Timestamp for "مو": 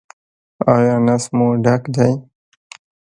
1.35-1.47